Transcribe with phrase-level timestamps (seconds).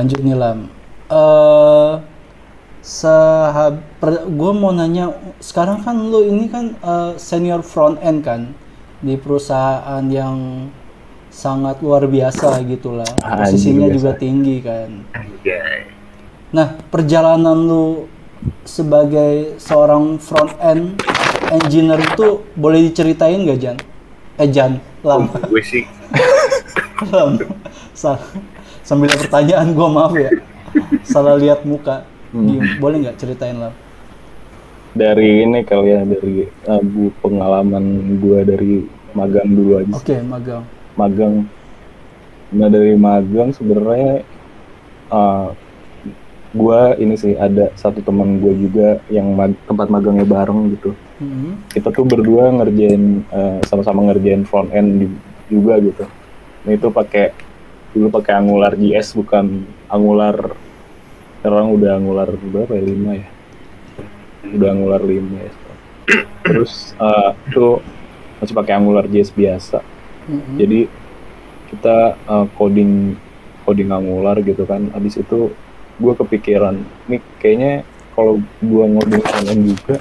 [0.00, 0.58] Lanjut nih Lam.
[1.12, 1.92] Eh
[2.80, 3.84] sahab
[4.24, 5.12] gue mau nanya
[5.44, 8.56] sekarang kan lu ini kan eh, senior front end kan
[9.04, 10.72] di perusahaan yang
[11.28, 13.04] sangat luar biasa gitu lah.
[13.20, 13.96] Anjing, Posisinya biasa.
[14.00, 14.88] juga tinggi kan.
[16.56, 18.08] Nah, perjalanan lu
[18.64, 20.96] sebagai seorang front end
[21.52, 23.76] engineer itu boleh diceritain gak Jan?
[24.40, 25.84] Eh Jan, Lam, gue sih
[27.12, 27.36] Lam.
[28.90, 30.30] Sambil pertanyaan gua maaf ya.
[31.06, 32.02] Salah lihat muka.
[32.30, 32.78] Diem.
[32.78, 33.70] Boleh nggak ceritain Lam?
[34.90, 36.34] dari ini kali ya dari
[36.66, 37.84] uh, bu pengalaman
[38.18, 38.72] gue dari
[39.14, 40.66] magang dulu aja Oke, magang.
[40.98, 41.34] magang
[42.50, 44.26] nah dari magang sebenarnya
[45.06, 45.54] uh,
[46.50, 50.90] gue ini sih ada satu teman gue juga yang mag- tempat magangnya bareng gitu
[51.22, 51.70] Mhm.
[51.70, 56.02] kita tuh berdua ngerjain uh, sama-sama ngerjain front end di- juga gitu
[56.66, 57.30] nah itu pakai
[57.90, 60.54] dulu pakai Angular JS bukan Angular
[61.40, 62.82] sekarang udah Angular berapa ya?
[62.84, 63.28] Lima ya?
[64.52, 65.52] Udah Angular 5 ya
[66.46, 67.80] terus uh, itu
[68.38, 69.80] masih pakai Angular JS biasa.
[70.20, 70.54] Mhm.
[70.60, 70.80] jadi
[71.72, 71.96] kita
[72.28, 73.16] uh, coding
[73.64, 74.92] coding Angular gitu kan.
[74.94, 75.50] Habis itu
[76.00, 76.76] gue kepikiran
[77.10, 77.82] nih kayaknya
[78.14, 79.96] kalau gue ngoding front-end juga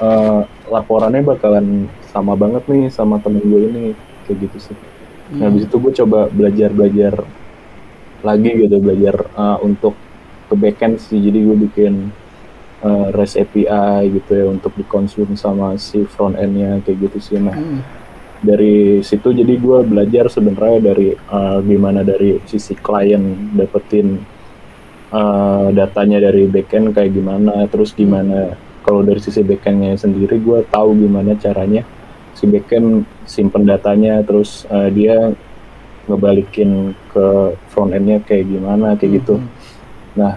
[0.00, 3.84] uh, laporannya bakalan sama banget nih sama temen gue ini.
[4.26, 4.95] Kayak gitu sih
[5.34, 7.14] nah habis itu gue coba belajar belajar
[8.22, 9.94] lagi gitu belajar uh, untuk
[10.46, 12.14] ke backend sih jadi gue bikin
[12.86, 17.54] uh, REST API gitu ya untuk dikonsum sama si front end-nya kayak gitu sih nah
[17.54, 17.80] Mhm.
[18.46, 24.20] dari situ jadi gue belajar sebenarnya dari uh, gimana dari sisi klien dapetin
[25.10, 28.54] uh, datanya dari backend kayak gimana terus gimana
[28.86, 31.82] kalau dari sisi backendnya sendiri gue tahu gimana caranya
[32.36, 35.32] si backend simpen datanya terus uh, dia
[36.06, 37.26] ngebalikin ke
[37.66, 39.48] front endnya kayak gimana kayak gitu Mhm.
[40.14, 40.34] nah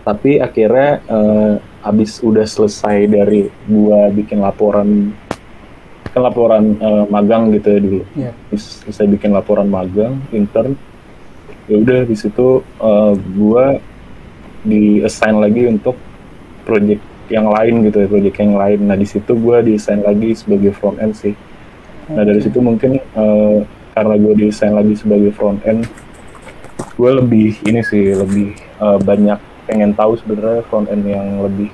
[0.00, 1.54] tapi akhirnya eh,
[1.84, 5.12] abis udah selesai dari gua bikin laporan
[6.08, 8.32] kan laporan eh, magang gitu ya dulu Iya.
[8.48, 10.72] Terus selesai bikin laporan magang intern
[11.68, 13.76] ya udah di situ eh, gua
[14.64, 16.00] di assign lagi untuk
[16.64, 18.80] project yang lain gitu ya project yang lain.
[18.86, 21.34] Nah di situ gua di assign lagi sebagai front end sih.
[22.10, 23.58] Nah dari situ mungkin eh,
[23.92, 25.84] karena gue desain lagi sebagai front end
[26.96, 29.38] gue lebih ini sih lebih eh, banyak
[29.68, 31.70] pengen tahu sebenarnya front end yang lebih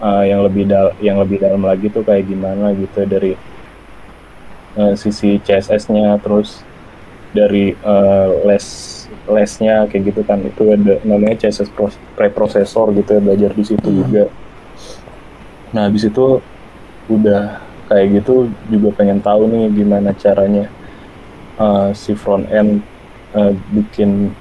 [0.00, 3.04] eh, yang lebih dal yang lebih dalam lagi tuh kayak gimana gitu.
[3.04, 3.32] Dari
[4.78, 6.64] eh, sisi CSS-nya terus
[7.36, 8.66] dari eh, les
[9.28, 10.40] lesnya kayak gitu kan.
[10.42, 11.70] Itu ada namanya CSS
[12.14, 13.98] preprocessor gitu ya belajar di situ Hmm.
[14.02, 14.24] juga.
[15.74, 16.40] Nah habis itu
[17.06, 20.66] udah kayak gitu juga pengen tahu nih gimana caranya
[21.54, 22.82] uh, si front end
[23.30, 24.34] uh, bikin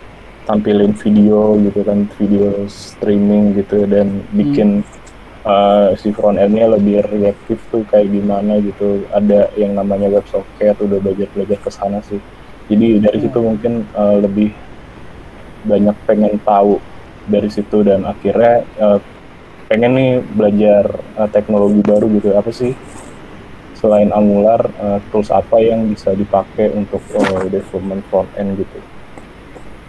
[0.45, 4.81] tampilin video gitu kan video streaming gitu dan bikin
[5.41, 9.05] uh, si front endnya lebih reaktif tuh kayak gimana gitu.
[9.13, 12.21] Ada yang namanya WebSocket udah belajar belajar ke sana sih.
[12.65, 14.49] Jadi dari situ mungkin uh, lebih
[15.65, 16.77] banyak pengen tahu
[17.25, 19.01] dari situ dan akhirnya uh,
[19.65, 22.37] pengen nih belajar uh, teknologi baru gitu.
[22.37, 22.77] Apa sih?
[23.75, 28.79] Selain Angular uh, tools apa yang bisa dipakai untuk uh, development front end gitu?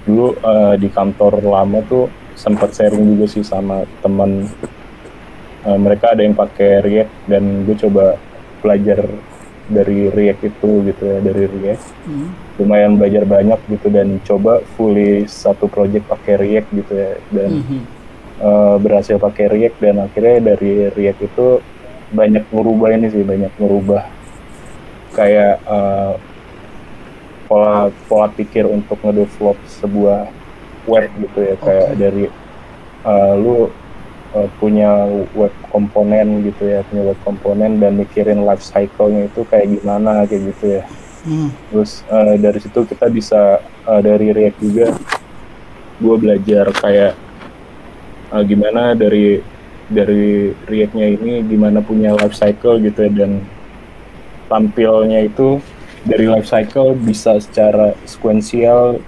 [0.09, 4.49] Dulu uh, di kantor lama tuh sempat sharing juga sih sama teman
[5.67, 8.15] Uh, mereka ada yang pakai React dan gue coba
[8.63, 9.03] belajar
[9.67, 12.27] dari React itu gitu ya dari React Mhm.
[12.57, 17.81] lumayan belajar banyak gitu dan coba fully satu project pakai React gitu ya dan Mhm.
[18.39, 21.47] uh, berhasil pakai React dan akhirnya dari React itu
[22.07, 24.07] banyak merubah ini sih banyak merubah
[25.13, 26.15] kayak uh,
[27.47, 30.31] pola pola pikir untuk ngedevelop sebuah
[30.87, 31.99] web gitu ya kayak Oke.
[31.99, 32.25] dari
[33.03, 33.71] uh, lu
[34.37, 39.81] uh, punya web komponen gitu ya punya web komponen dan mikirin life cycle-nya itu kayak
[39.81, 40.85] gimana kayak gitu ya
[41.27, 41.51] Mhm.
[41.75, 44.87] terus eh, dari situ kita bisa eh, dari React juga
[45.99, 47.13] gue belajar kayak
[48.31, 49.43] eh, gimana dari
[49.91, 53.43] dari React-nya ini gimana punya life cycle gitu ya dan
[54.47, 55.59] tampilnya itu
[56.07, 59.03] dari life cycle bisa secara sekuensial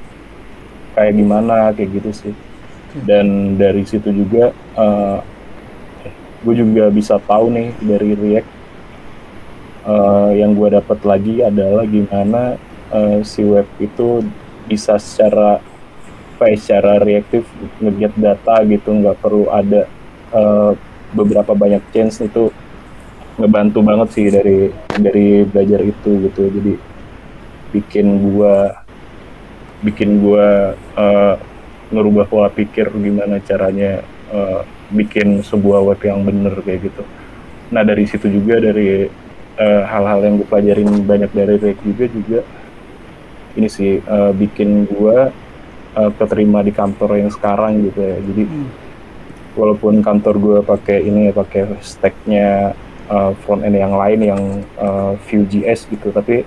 [0.99, 2.35] kayak gimana kayak gitu sih
[3.05, 4.53] dan dari situ juga
[6.39, 8.51] gue juga bisa tahu nih dari React
[9.89, 12.55] eh, yang gue dapat lagi adalah gimana
[12.95, 14.23] eh, si web itu
[14.71, 15.59] bisa secara
[16.39, 17.43] ya, secara reaktif
[17.83, 18.89] nge-get data gitu.
[18.95, 19.91] Nggak perlu ada
[20.33, 20.73] eh,
[21.11, 22.55] beberapa banyak change itu
[23.39, 26.43] ngebantu banget sih dari dari belajar itu gitu.
[26.55, 26.75] Jadi
[27.75, 28.87] bikin gua
[29.79, 31.35] bikin gue uh,
[31.89, 34.63] ngerubah pola pikir gimana caranya uh,
[34.93, 37.03] bikin sebuah web yang bener kayak gitu.
[37.73, 39.09] Nah dari situ juga dari
[39.59, 42.41] uh, hal-hal yang gue pelajarin banyak dari React juga juga
[43.59, 45.17] ini sih uh, bikin gue
[45.97, 48.17] uh, keterima di kantor yang sekarang gitu ya.
[48.23, 48.69] Jadi hmm.
[49.59, 52.77] walaupun kantor gue pakai ini ya pakai stacknya
[53.11, 54.43] uh, front end yang lain yang
[54.79, 56.45] uh, Vue.js gitu, tapi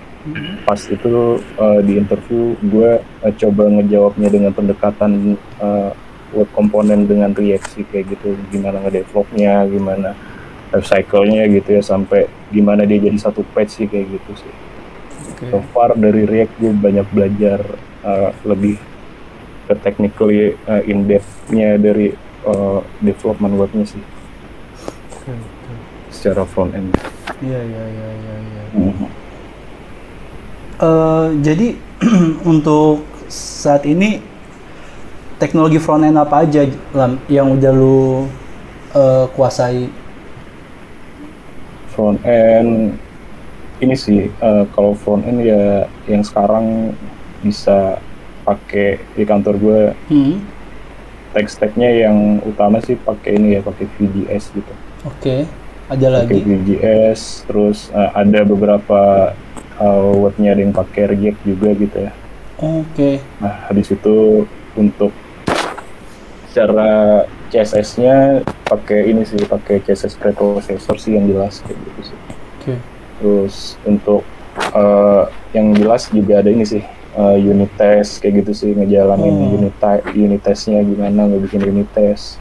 [0.62, 5.90] pas itu uh, di interview gue uh, coba ngejawabnya dengan pendekatan uh,
[6.32, 10.14] web komponen dengan React sih kayak gitu, gimana ngedevelopnya, gimana
[10.72, 14.54] life cycle-nya gitu ya sampai gimana dia jadi satu page sih kayak gitu sih.
[15.36, 15.50] Okay.
[15.52, 17.60] So far dari React gue banyak belajar
[18.06, 18.80] uh, lebih
[19.68, 22.14] ke technically uh, in depth-nya dari
[22.46, 24.02] uh, development webnya sih.
[25.18, 25.61] Okay.
[26.22, 26.94] Secara front end.
[27.42, 28.34] Iya iya iya iya.
[28.38, 28.64] Ya.
[28.78, 29.08] Mm-hmm.
[30.78, 31.74] Uh, jadi
[32.54, 34.22] untuk saat ini
[35.42, 36.62] teknologi front end apa aja
[36.94, 38.30] Lam, yang udah lu
[38.94, 39.90] uh, kuasai
[41.90, 42.94] front end
[43.82, 46.94] ini sih uh, kalau front end ya yang sekarang
[47.42, 47.98] bisa
[48.46, 49.80] pakai di kantor gue
[50.14, 50.34] hmm.
[51.34, 54.72] tag-tagnya yang utama sih pakai ini ya pakai VJS gitu.
[55.02, 55.40] Oke, okay.
[55.92, 56.40] Ada lagi.
[56.40, 59.32] VJS, terus uh, ada beberapa
[59.76, 62.12] uh, webnya yang pakai React juga gitu ya.
[62.62, 62.86] Oke.
[62.94, 63.14] Okay.
[63.42, 64.46] Nah habis itu
[64.78, 65.12] untuk
[66.52, 72.18] cara CSS-nya pakai ini sih pakai CSS preprocessor sih yang jelas kayak gitu sih.
[72.18, 72.36] Oke.
[72.60, 72.78] Okay.
[73.20, 74.22] Terus untuk
[74.72, 76.82] uh, yang jelas juga ada ini sih
[77.16, 79.56] uh, unit test kayak gitu sih ngejalanin oh.
[79.60, 79.74] unit
[80.16, 82.40] unit testnya gimana ngebikin unit test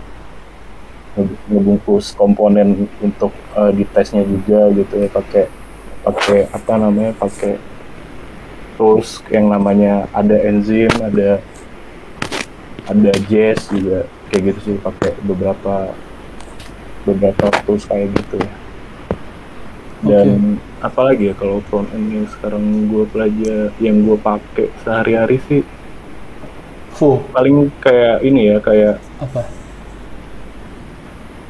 [1.50, 5.46] ngebungkus komponen untuk uh, di tesnya juga gitu ya pakai
[6.02, 7.62] pakai apa namanya pakai
[8.78, 11.38] tools yang namanya ada enzim ada
[12.90, 15.94] ada jazz juga kayak gitu sih pakai beberapa
[17.06, 18.52] beberapa tools kayak gitu ya.
[20.02, 20.90] Dan okay.
[20.90, 25.62] apalagi ya kalau front end yang sekarang gue pelajar yang gue pakai sehari-hari sih
[26.98, 27.22] full?
[27.30, 29.61] paling kayak ini ya kayak apa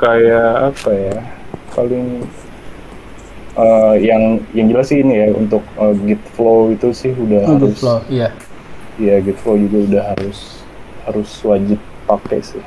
[0.01, 1.17] kayak apa ya
[1.77, 2.25] paling
[3.53, 7.55] uh, yang yang jelas sih ini ya untuk uh, git flow itu sih udah oh,
[7.61, 8.33] harus flow, iya
[8.97, 10.65] iya git flow juga udah harus
[11.05, 12.63] harus wajib pakai sih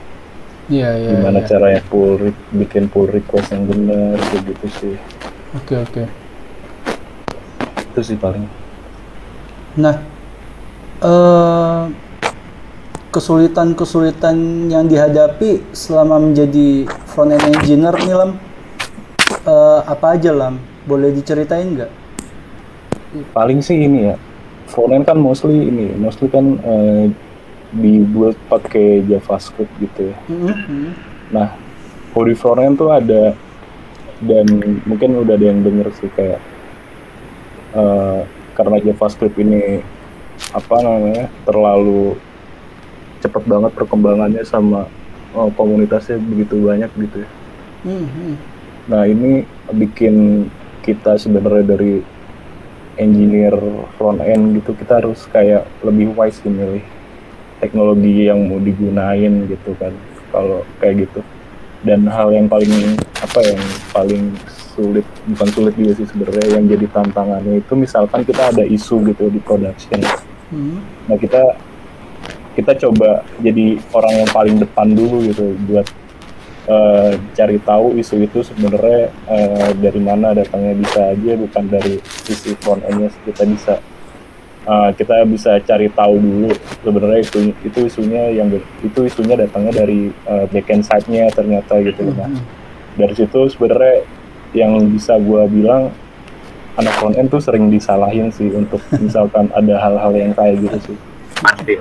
[0.64, 1.20] Iya, iya.
[1.20, 1.48] Gimana ya.
[1.48, 4.94] caranya pull bikin pull request yang benar kayak gitu sih.
[5.60, 6.02] Oke, oke.
[7.92, 8.48] Itu sih paling.
[9.76, 10.00] Nah,
[11.04, 11.92] uh,
[13.12, 18.30] kesulitan-kesulitan yang dihadapi selama menjadi front end engineer nih Lam,
[19.46, 20.58] uh, apa aja Lam?
[20.84, 21.92] Boleh diceritain nggak?
[23.30, 24.18] Paling sih ini ya,
[24.66, 27.06] front end kan mostly ini, mostly kan uh,
[27.74, 30.16] dibuat pakai JavaScript gitu ya.
[30.30, 30.86] Mm-hmm.
[31.34, 31.54] Nah,
[32.14, 33.34] kalau di frontend tuh ada
[34.22, 34.46] dan
[34.86, 36.38] mungkin udah ada yang denger sih kayak
[37.74, 38.22] uh,
[38.54, 39.82] karena JavaScript ini
[40.54, 42.14] apa namanya terlalu
[43.18, 44.86] cepat banget perkembangannya sama
[45.34, 47.30] uh, komunitasnya begitu banyak gitu ya.
[47.84, 48.32] Mm-hmm.
[48.88, 50.48] Nah ini bikin
[50.84, 52.00] kita sebenarnya dari
[53.00, 53.54] engineer
[53.98, 56.84] front end gitu kita harus kayak lebih wise memilih
[57.58, 59.90] teknologi yang mau digunain gitu kan
[60.30, 61.20] kalau kayak gitu
[61.84, 63.60] dan hal yang paling apa yang
[63.92, 64.24] paling
[64.74, 69.30] sulit bukan sulit juga sih sebenarnya yang jadi tantangannya itu misalkan kita ada isu gitu
[69.30, 70.02] di production
[70.50, 70.78] hmm.
[71.06, 71.54] nah kita
[72.54, 75.86] kita coba jadi orang yang paling depan dulu gitu buat
[76.70, 81.94] uh, cari tahu isu itu sebenarnya uh, dari mana datangnya bisa aja bukan dari
[82.24, 83.74] sisi front endnya kita bisa
[84.64, 86.50] uh, kita bisa cari tahu dulu
[86.82, 88.48] sebenarnya itu itu isunya yang
[88.80, 92.38] itu isunya datangnya dari uh, backend side-nya ternyata gitu -hmm.
[92.96, 94.06] dari situ sebenarnya
[94.54, 95.90] yang bisa gue bilang
[96.78, 100.98] anak front end tuh sering disalahin sih untuk misalkan ada hal-hal yang kayak gitu sih
[101.40, 101.74] pasti.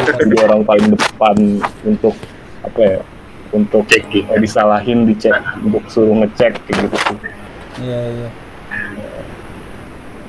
[0.00, 1.36] Jadi orang paling depan
[1.84, 2.14] untuk
[2.64, 3.00] apa ya
[3.54, 4.26] untuk Checking.
[4.32, 6.96] Eh, disalahin dicek untuk suruh ngecek kayak gitu.
[7.84, 8.28] Iya iya.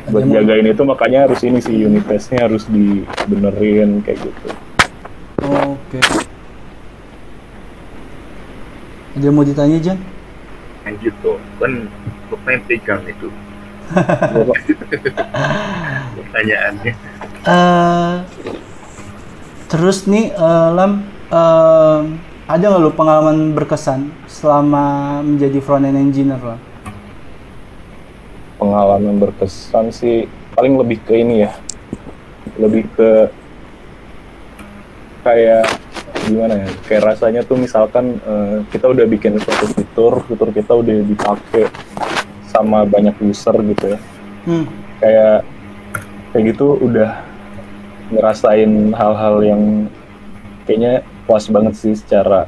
[0.07, 4.49] Buat jagain itu makanya harus ini sih unit testnya harus dibenerin kayak gitu.
[5.43, 5.99] Oke.
[5.99, 6.03] Okay.
[9.17, 9.97] ada mau ditanya Jan?
[10.85, 11.89] Lanjut tuh kan
[12.29, 13.27] pemain pegang itu
[16.17, 16.93] pertanyaannya.
[17.47, 18.23] Uh,
[19.71, 22.03] terus nih uh, lam uh,
[22.47, 26.59] ada nggak lo pengalaman berkesan selama menjadi front end engineer lah
[28.57, 30.25] pengalaman berkesan sih
[30.57, 31.53] paling lebih ke ini ya.
[32.57, 33.09] Lebih ke
[35.21, 35.69] kayak
[36.27, 41.03] gimana ya kayak rasanya tuh misalkan eh, kita udah bikin suatu fitur fitur kita udah
[41.03, 41.67] dipakai
[42.57, 43.99] sama banyak user gitu ya
[44.47, 44.63] Hmm.
[45.03, 45.43] kayak
[46.31, 47.19] kayak gitu udah
[48.15, 49.91] ngerasain hal-hal yang
[50.63, 52.47] kayaknya puas banget sih secara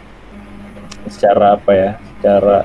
[1.11, 2.63] secara apa ya secara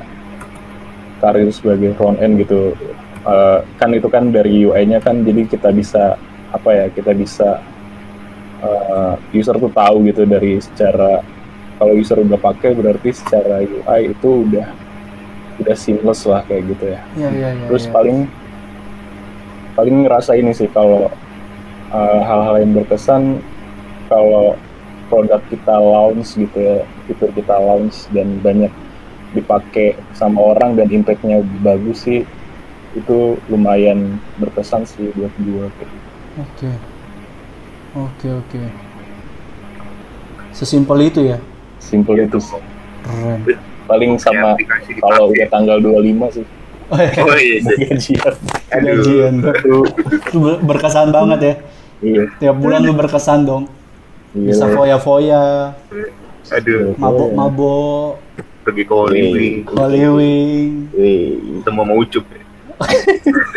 [1.18, 2.78] karir sebagai front end gitu
[3.24, 6.20] Eh, kan itu kan dari UI-nya kan jadi kita bisa
[6.52, 7.56] apa ya kita bisa
[8.60, 11.24] eh, user tuh tahu gitu dari secara
[11.80, 14.68] kalau user udah pakai berarti secara UI itu udah
[15.60, 17.66] udah seamless lah kayak gitu ya Ya, ya, ya.
[17.70, 17.92] terus ya.
[17.94, 18.18] paling
[19.74, 21.10] paling ngerasa ini sih kalau
[21.90, 23.42] uh, hal-hal yang berkesan
[24.06, 24.54] kalau
[25.10, 28.70] produk kita launch gitu ya fitur kita launch dan banyak
[29.34, 32.22] dipakai sama orang dan impactnya bagus sih
[32.94, 36.06] itu lumayan berkesan sih buat gue kayak gitu.
[36.38, 36.70] Oke.
[37.94, 38.62] Oke, oke.
[40.54, 41.38] Sesimpel itu ya.
[41.82, 42.62] simple itu sih
[43.04, 43.42] Keren.
[43.84, 46.46] Paling sama aplikasi kalau udah tanggal 25 sih
[46.84, 47.16] Oh, iya.
[47.18, 47.86] Oh iya, iya.
[47.86, 48.34] gajian
[48.70, 48.92] Aduh.
[48.94, 49.34] Gajian.
[50.20, 51.54] Itu ber- berkesan banget ya.
[52.02, 53.64] iya Tiap bulan lu berkesan dong.
[54.30, 55.72] iya Bisa foya-foya,
[56.50, 58.20] Aduh, mabok-mabok,
[58.62, 59.64] pergi ke Hollywood.
[59.70, 60.72] Hollywood.
[60.92, 61.24] Wih,
[61.58, 62.24] Ketemu mau ucup.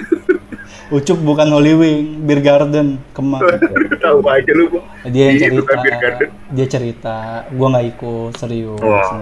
[0.90, 3.44] Ucup bukan Hollywood, Beer Garden, Kemang.
[4.00, 4.80] Tahu aja lu.
[5.06, 5.68] Dia yang Iya, cerita.
[5.68, 6.30] kan Beer Garden.
[6.48, 7.16] Dia cerita.
[7.52, 8.80] Gua nggak ikut, serius.
[8.80, 9.20] Wah.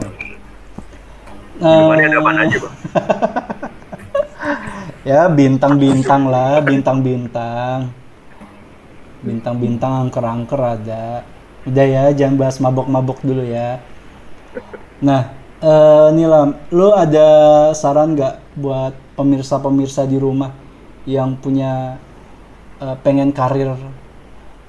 [1.56, 2.76] Minumannya ada apa aja, Bang?
[5.10, 7.96] ya bintang-bintang lah, bintang-bintang.
[9.24, 11.24] Bintang-bintang angker-angker ada.
[11.64, 13.80] Udah ya, jangan bahas mabok-mabok dulu ya.
[15.00, 15.32] Nah,
[15.64, 17.28] eh Nilam, lu ada
[17.72, 20.52] saran nggak buat pemirsa-pemirsa di rumah
[21.08, 21.96] yang punya
[22.84, 23.80] eh, pengen karir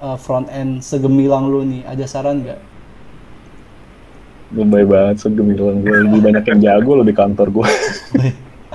[0.01, 1.83] eh, front end segemilang lu nih?
[1.83, 2.76] Ada saran nggak?
[4.55, 7.69] Lebay banget segemilang gue lebih banyak yang jago lo di kantor gue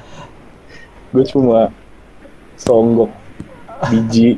[1.15, 1.71] gue cuma
[2.61, 3.11] songgok
[3.89, 4.37] biji.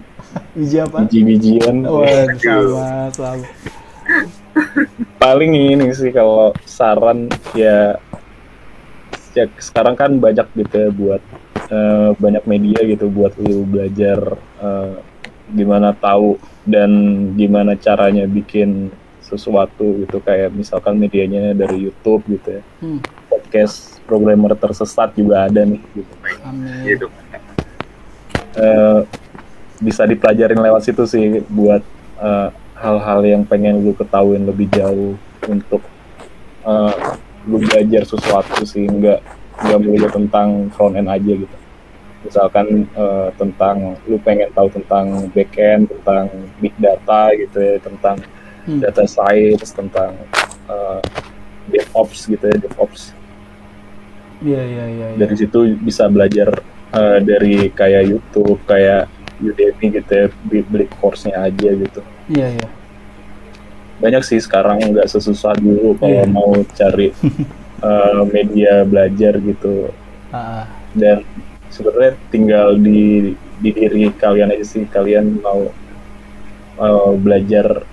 [0.56, 1.04] Biji apa?
[1.04, 1.84] biji-bijian.
[1.86, 3.48] Wah, sama, sama.
[5.18, 7.96] paling ini sih kalau saran ya
[9.34, 11.22] ya sekarang kan banyak gitu ya buat
[11.72, 14.94] eh, banyak media gitu buat lu belajar eh,
[15.56, 16.38] gimana tahu
[16.68, 16.92] dan
[17.40, 18.92] gimana caranya bikin
[19.34, 22.64] sesuatu gitu kayak misalkan medianya dari YouTube gitu ya.
[22.80, 26.14] Hmm, podcast programmer tersesat juga ada nih gitu.
[26.46, 26.98] Amin.
[28.54, 29.02] Eh,
[29.82, 31.82] bisa dipelajarin lewat situ sih buat
[32.22, 35.18] eh, hal-hal yang pengen lu ketahuin lebih jauh
[35.50, 35.82] untuk
[36.64, 36.96] eh,
[37.50, 39.20] lu belajar sesuatu sih nggak
[39.64, 41.58] nggak melulu tentang front end aja gitu.
[42.24, 46.30] Misalkan eh, tentang lu pengen tahu tentang back end tentang
[46.62, 48.22] big data gitu ya tentang
[48.64, 48.80] Hmm.
[48.80, 50.16] data science tentang
[50.68, 51.00] eh,
[51.68, 53.12] DevOps gitu ya DevOps
[54.44, 55.08] Iya, iya, iya.
[55.16, 55.18] iya.
[55.20, 56.52] dari situ bisa belajar
[56.92, 59.08] eh, dari kayak YouTube kayak
[59.40, 62.68] Udemy gitu ya beli, beli course-nya aja gitu Iya, iya.
[64.00, 66.28] banyak sih sekarang nggak sesusah dulu kalau Iya.
[66.28, 67.12] mau cari
[67.88, 69.92] eh, media belajar gitu
[70.32, 70.68] ah.
[70.96, 71.24] dan
[71.68, 75.72] sebenarnya tinggal di di diri kalian aja sih kalian mau
[76.80, 77.88] eh, belajar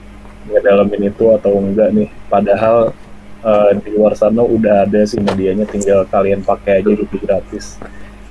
[0.47, 2.97] ngedalamin itu atau enggak nih padahal
[3.41, 7.77] eh, di luar sana udah ada sih medianya tinggal kalian pakai aja lebih gratis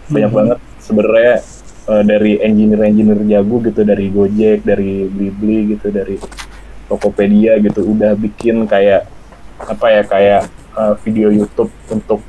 [0.06, 0.38] banyak Mhm.
[0.38, 1.36] banget sebenarnya
[1.86, 6.18] eh, dari engineer-engineer jago gitu dari Gojek dari Blibli gitu dari
[6.86, 9.06] Tokopedia gitu udah bikin kayak
[9.60, 10.42] apa ya kayak
[10.74, 12.22] eh, video YouTube untuk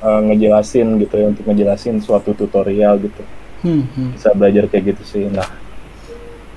[0.00, 3.24] eh, ngejelasin gitu ya untuk ngejelasin suatu tutorial gitu
[3.58, 4.14] Hmm, hmm.
[4.14, 5.42] bisa belajar kayak gitu sih nah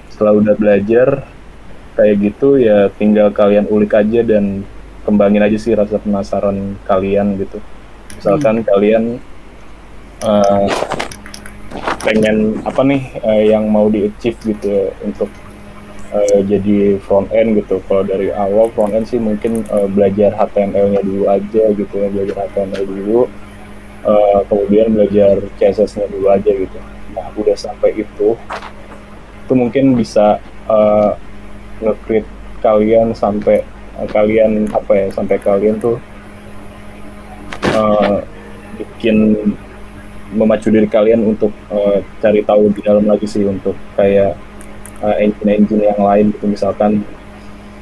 [0.08, 1.25] setelah udah belajar
[1.95, 4.63] kayak gitu ya tinggal kalian ulik aja dan
[5.03, 7.57] kembangin aja sih rasa penasaran kalian gitu.
[8.17, 9.17] Misalkan kalian
[10.21, 10.67] eh,
[12.05, 15.29] pengen apa nih eh, yang mau di achieve gitu ya, untuk
[16.13, 17.81] eh, jadi front end gitu.
[17.89, 22.36] Kalau dari awal front end sih mungkin eh, belajar HTML-nya dulu aja gitu ya belajar
[22.48, 23.19] HTML dulu.
[24.01, 26.77] Eh, kemudian belajar CSS-nya dulu aja gitu.
[27.17, 28.38] Nah udah sampai itu
[29.41, 30.38] itu mungkin bisa
[30.69, 31.12] eh,
[31.81, 32.29] nge-create
[32.61, 33.65] kalian sampai
[33.97, 35.97] eh, kalian apa ya sampai kalian tuh
[37.73, 38.17] eh,
[38.77, 39.35] bikin
[40.31, 44.39] memacu diri kalian untuk eh, cari tahu di dalam lagi sih untuk kayak
[45.03, 46.47] eh, engine-engine yang lain gitu.
[46.47, 47.03] Misalkan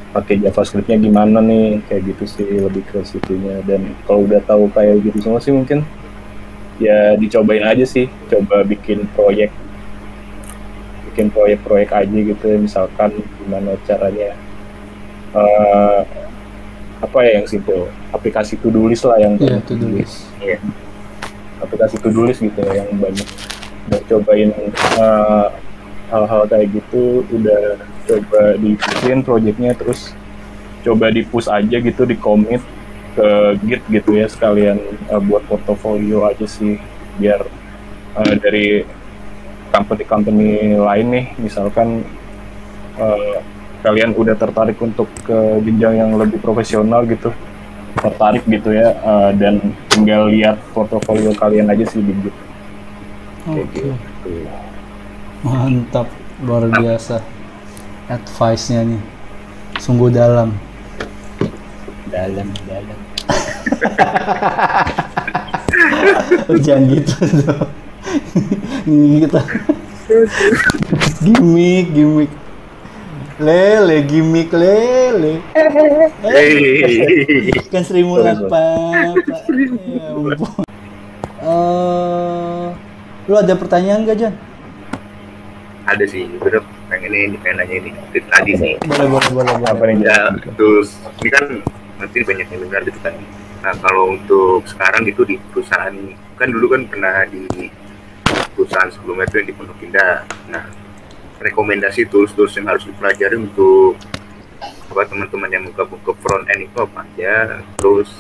[0.10, 3.62] pakai JavaScript-nya gimana nih kayak gitu sih lebih ke situnya.
[3.68, 5.86] Dan kalau udah tahu kayak gitu semua sih mungkin
[6.82, 8.10] ya dicobain aja sih.
[8.34, 9.54] Coba bikin proyek
[11.20, 13.12] bikin proyek-proyek aja gitu ya misalkan
[13.44, 14.40] gimana caranya
[15.36, 16.00] eh,
[17.04, 20.32] apa ya yang simple aplikasi to do list lah yang banyak to do di- list.
[20.40, 20.64] Iya.
[21.60, 23.28] aplikasi to do list gitu ya yang banyak
[23.92, 24.48] udah cobain
[24.96, 25.48] eh,
[26.08, 30.16] hal-hal kayak gitu udah coba dipusin projectnya terus
[30.88, 32.64] coba di push aja gitu di commit
[33.20, 33.28] ke
[33.68, 34.80] git gitu ya sekalian
[35.12, 36.80] eh, buat portofolio aja sih
[37.20, 37.44] biar
[38.24, 38.88] eh, dari
[39.70, 42.04] company-company lain nih misalkan
[42.98, 43.38] eh,
[43.80, 47.32] kalian udah tertarik untuk ke jenjang yang lebih profesional gitu
[47.98, 52.36] tertarik gitu ya eh, dan tinggal lihat portofolio kalian aja sih di Git.
[53.50, 53.82] Kayak Oke.
[53.82, 53.90] gitu.
[55.42, 56.08] Mantap,
[56.44, 57.24] luar biasa.
[58.12, 59.02] Advice-nya nih.
[59.80, 60.52] Sungguh dalam.
[62.12, 63.00] Dalam, dalam.
[66.66, 67.89] Jangan gitu dong.
[68.86, 69.42] Kita
[71.22, 72.32] gimmick, gimmick.
[73.40, 75.40] Lele, gimmick lele.
[77.72, 78.64] Kan Sri Sorry, apa?
[79.80, 80.68] Ya ampun.
[81.40, 82.66] Eh,
[83.32, 84.36] lu ada pertanyaan gak, Jan?
[85.88, 86.62] Ada sih, bener
[86.92, 88.74] pengen ini, pengen nanya ini dari tadi sih.
[88.84, 89.72] Boleh, boleh, boleh, boleh.
[89.72, 89.96] Apa nih?
[90.04, 90.20] Ya,
[90.60, 91.46] terus ini kan
[91.96, 93.16] nanti banyak yang dengar gitu kan.
[93.64, 95.96] Nah, kalau untuk sekarang gitu di perusahaan,
[96.36, 97.72] kan dulu kan pernah di
[98.60, 100.28] perusahaan sebelumnya itu yang di Pondok Indah.
[100.52, 100.68] Nah,
[101.40, 103.96] rekomendasi tools-tools yang harus dipelajari untuk
[104.92, 108.12] apa teman-teman yang ke front end itu apa aja, terus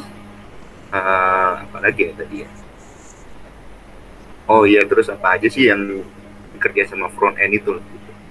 [0.95, 2.49] eh, apa lagi ya tadi ya?
[4.47, 5.99] Oh iya, terus apa aja sih yang
[6.55, 7.75] kerja sama front end itu?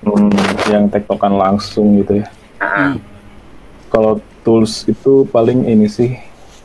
[0.01, 0.33] Hmm,
[0.73, 2.27] yang tektokan langsung gitu ya.
[2.57, 2.97] Nah, Hmm.
[3.89, 6.17] Kalau tools itu paling ini sih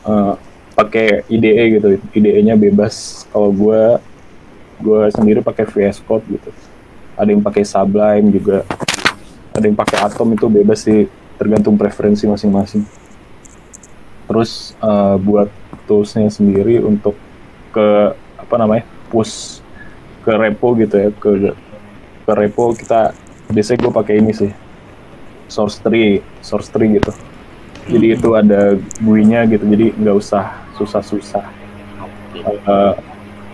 [0.08, 0.32] eh,
[0.72, 1.88] pakai IDE gitu.
[2.16, 3.24] IDE-nya bebas.
[3.32, 4.00] Kalau gua
[4.84, 6.52] gua sendiri pakai VS Code gitu.
[7.16, 8.68] Ada yang pakai Sublime juga.
[9.56, 11.08] Ada yang pakai Atom itu bebas sih,
[11.40, 12.84] tergantung preferensi masing-masing.
[14.28, 15.48] Terus eh, buat
[15.88, 17.16] toolsnya sendiri untuk
[17.72, 19.64] ke apa namanya push
[20.24, 21.52] ke repo gitu ya ke
[22.24, 23.12] ke repo kita
[23.52, 24.48] biasanya gue pakai ini sih
[25.52, 27.12] source tree source tree gitu
[27.84, 31.44] jadi itu ada GUI-nya gitu jadi nggak usah susah-susah
[32.34, 32.94] Eh,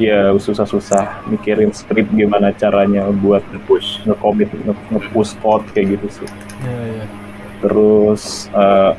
[0.01, 4.01] ya susah-susah mikirin script gimana caranya buat push.
[4.03, 6.29] nge-commit nge- nge-push code kayak gitu sih
[6.65, 7.05] Iya, iya.
[7.61, 8.93] terus eh,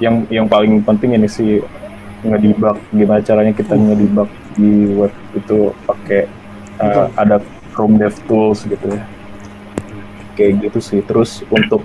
[0.00, 1.60] yang yang paling penting ini sih
[2.24, 6.24] ngedebug gimana caranya kita ngedebug di web itu pakai
[6.80, 7.06] Betul.
[7.14, 7.36] ada
[7.72, 9.04] Chrome DevTools gitu ya
[10.32, 11.84] kayak gitu sih terus untuk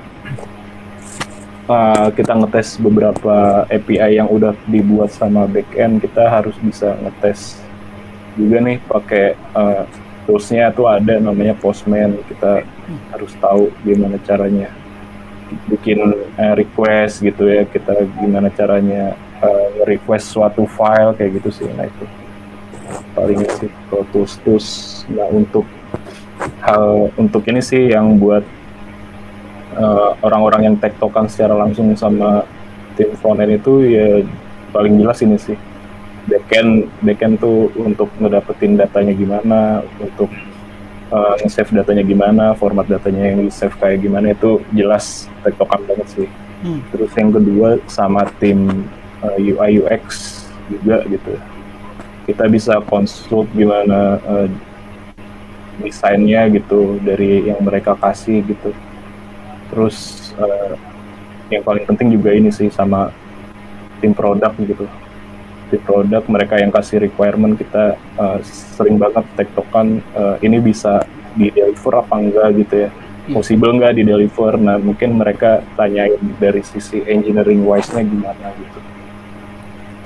[1.67, 7.60] eh, kita ngetes beberapa API yang udah dibuat sama backend kita harus bisa ngetes
[8.38, 9.84] juga nih pakai eh,
[10.27, 12.19] toolsnya tuh ada namanya Postman.
[12.27, 12.62] Kita
[13.15, 14.69] harus tahu gimana caranya
[15.71, 15.97] bikin
[16.38, 17.63] eh, request gitu ya.
[17.65, 21.67] Kita gimana caranya eh, request suatu file kayak gitu sih.
[21.73, 22.06] Nah itu
[23.15, 24.67] paling sih kalau tools tools
[25.12, 25.67] nah untuk
[26.63, 28.45] hal untuk ini sih yang buat
[29.78, 32.44] eh, orang-orang yang tektokan secara langsung sama
[32.98, 34.26] tim frontend itu ya
[34.74, 35.58] paling jelas ini sih
[36.28, 40.28] backend backend tuh untuk ngedapetin datanya gimana untuk
[41.12, 46.30] uh, nge-save datanya gimana, format datanya yang di-save kayak gimana itu jelas tektokan banget sih.
[46.63, 46.82] Hmm.
[46.92, 48.88] Terus yang kedua sama tim
[49.24, 50.04] uh, UI UX
[50.68, 51.34] juga gitu.
[52.28, 54.48] Kita bisa konsult gimana uh,
[55.80, 58.74] desainnya gitu dari yang mereka kasih gitu.
[59.71, 60.73] Terus uh,
[61.51, 63.12] yang paling penting juga ini sih sama
[63.99, 64.86] tim produk gitu.
[65.67, 68.39] Di produk mereka yang kasih requirement kita uh,
[68.75, 71.03] sering banget tektokan uh, ini bisa
[71.36, 72.91] di deliver apa enggak gitu ya.
[73.27, 73.36] Iya.
[73.43, 78.80] possible nggak di deliver nah mungkin mereka tanyain dari sisi engineering wise nya gimana gitu.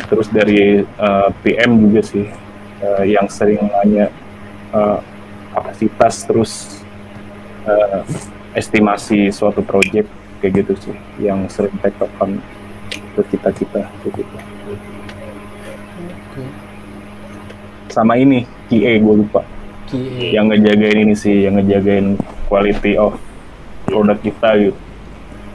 [0.09, 2.25] Terus dari uh, PM juga sih
[2.81, 4.09] uh, yang sering nanya
[4.73, 4.97] uh,
[5.53, 6.81] kapasitas terus
[7.69, 8.01] uh,
[8.53, 10.07] estimasi suatu project
[10.41, 12.41] kayak gitu sih yang sering tektokan
[13.15, 14.23] ke kita kita gitu
[16.01, 16.41] Oke.
[17.91, 19.43] sama ini QA gue lupa
[19.87, 20.31] QA.
[20.33, 22.15] yang ngejagain ini sih yang ngejagain
[22.47, 23.15] quality of
[23.85, 24.79] produk kita gitu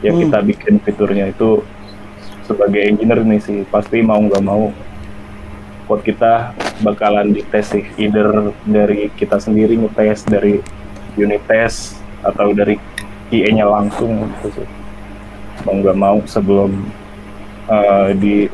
[0.05, 0.23] yang Hmm.
[0.29, 1.65] kita bikin fiturnya itu
[2.45, 4.71] sebagai engineer nih sih pasti mau nggak mau
[5.89, 6.53] code kita
[6.85, 10.61] bakalan dites sih either dari kita sendiri ngetes dari
[11.17, 11.97] unit test
[12.33, 12.79] atau dari
[13.31, 14.69] QA-nya langsung gitu sih.
[15.65, 16.71] Mau nggak mau sebelum
[17.71, 18.47] uh, di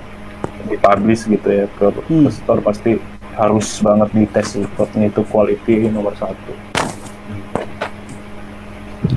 [0.68, 2.30] dipublish gitu ya ke, ke Hmm.
[2.30, 2.96] store pasti
[3.34, 6.52] harus banget dites sih code-nya itu quality nomor satu.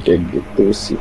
[0.03, 0.99] Kayak gitu sih